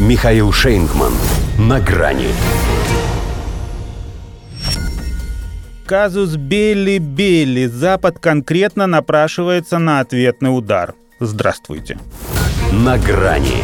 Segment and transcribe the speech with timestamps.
[0.00, 1.12] Михаил Шейнгман.
[1.58, 2.28] На грани.
[5.84, 7.66] Казус Белли-Белли.
[7.66, 10.94] Запад конкретно напрашивается на ответный удар.
[11.20, 11.98] Здравствуйте.
[12.72, 13.62] На грани.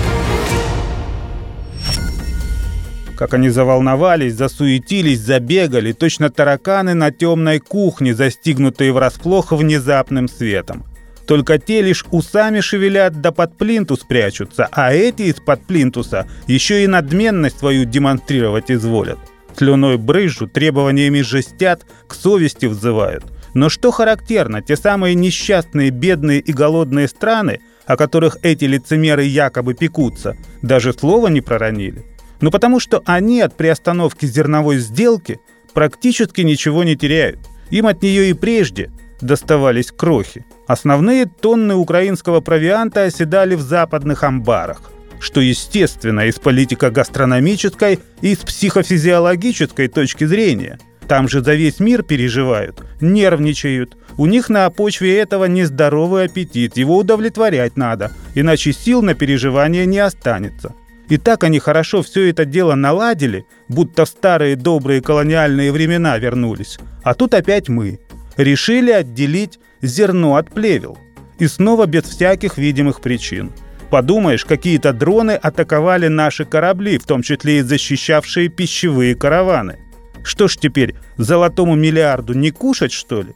[3.17, 10.85] Как они заволновались, засуетились, забегали, точно тараканы на темной кухне, застигнутые врасплох внезапным светом.
[11.27, 16.87] Только те лишь усами шевелят да под плинтус прячутся, а эти из-под плинтуса еще и
[16.87, 19.19] надменность свою демонстрировать изволят.
[19.57, 23.25] Слюной брызжут, требованиями жестят, к совести взывают.
[23.55, 29.75] Но что характерно, те самые несчастные, бедные и голодные страны, о которых эти лицемеры якобы
[29.75, 32.05] пекутся, даже слова не проронили.
[32.41, 35.41] Ну потому что они от приостановки зерновой сделки
[35.73, 37.39] практически ничего не теряют.
[37.71, 38.91] Им от нее и прежде
[39.21, 40.45] доставались крохи.
[40.67, 44.81] Основные тонны украинского провианта оседали в западных амбарах,
[45.21, 50.79] что естественно из политико-гастрономической и с психофизиологической точки зрения.
[51.07, 53.97] Там же за весь мир переживают, нервничают.
[54.17, 60.01] У них на почве этого нездоровый аппетит, его удовлетворять надо, иначе сил на переживание не
[60.01, 60.75] останется.
[61.09, 66.79] И так они хорошо все это дело наладили, будто в старые добрые колониальные времена вернулись.
[67.05, 68.01] А тут опять мы.
[68.37, 70.99] Решили отделить зерно от плевел.
[71.39, 73.53] И снова без всяких видимых причин.
[73.91, 79.79] Подумаешь, какие-то дроны атаковали наши корабли, в том числе и защищавшие пищевые караваны.
[80.25, 83.35] Что ж теперь, золотому миллиарду не кушать, что ли?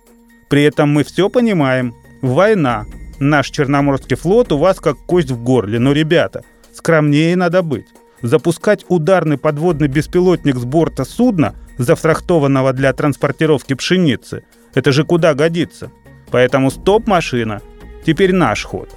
[0.49, 1.95] При этом мы все понимаем.
[2.21, 2.85] Война.
[3.21, 5.79] Наш Черноморский флот у вас как кость в горле.
[5.79, 6.43] Но, ребята,
[6.75, 7.87] скромнее надо быть.
[8.23, 15.91] Запускать ударный подводный беспилотник с борта судна, зафрахтованного для транспортировки пшеницы, это же куда годится?
[16.31, 17.61] Поэтому стоп, машина.
[18.07, 18.89] Теперь наш ход.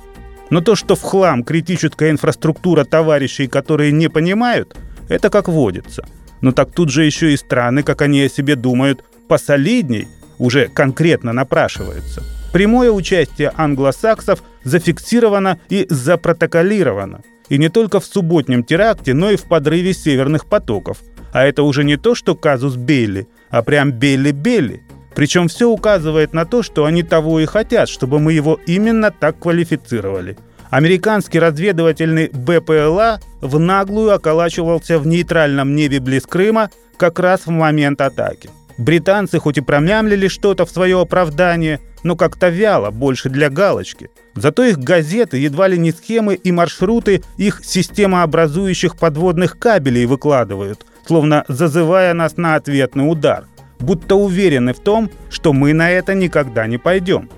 [0.50, 4.76] Но то, что в хлам критическая инфраструктура товарищей, которые не понимают,
[5.09, 6.06] это как водится.
[6.42, 11.34] Но так тут же еще и страны, как они о себе думают, посолидней уже конкретно
[11.34, 12.22] напрашиваются.
[12.52, 17.22] Прямое участие англосаксов зафиксировано и запротоколировано.
[17.49, 20.99] И не только в субботнем теракте, но и в подрыве северных потоков.
[21.33, 24.83] А это уже не то, что казус Белли, а прям Белли-Белли.
[25.16, 29.39] Причем все указывает на то, что они того и хотят, чтобы мы его именно так
[29.39, 30.38] квалифицировали.
[30.70, 38.02] Американский разведывательный БПЛА в наглую околачивался в нейтральном небе близ Крыма как раз в момент
[38.02, 38.49] атаки.
[38.77, 44.10] Британцы хоть и промямлили что-то в свое оправдание, но как-то вяло, больше для галочки.
[44.36, 51.45] Зато их газеты, едва ли не схемы и маршруты их системообразующих подводных кабелей выкладывают, словно
[51.47, 53.45] зазывая нас на ответный удар
[53.83, 57.30] будто уверены в том, что мы на это никогда не пойдем.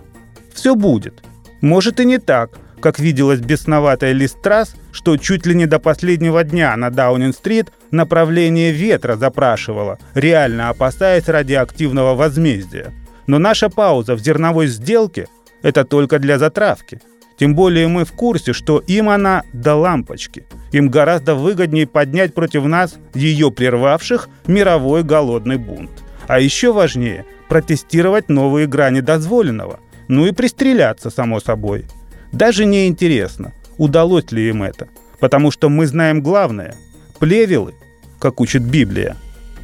[0.54, 1.24] Все будет.
[1.62, 6.76] Может и не так, как виделась бесноватая Листрас, что чуть ли не до последнего дня
[6.78, 12.94] на Даунинг-стрит направление ветра запрашивала, реально опасаясь радиоактивного возмездия.
[13.28, 15.28] Но наша пауза в зерновой сделке–
[15.64, 17.02] это только для затравки.
[17.38, 20.46] Тем более мы в курсе, что им она до лампочки.
[20.72, 25.92] Им гораздо выгоднее поднять против нас ее прервавших мировой голодный бунт.
[26.28, 29.80] А еще важнее– протестировать новые грани дозволенного.
[30.08, 31.86] Ну и пристреляться, само собой.
[32.32, 34.88] Даже не интересно, удалось ли им это.
[35.20, 36.76] Потому что мы знаем главное–
[37.20, 37.74] плевелы,
[38.20, 39.16] как учит Библия,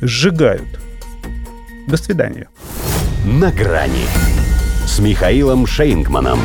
[0.02, 0.80] сжигают.
[1.88, 2.48] До свидания.
[3.26, 4.06] На грани
[4.86, 6.40] с Михаилом Шейнгманом.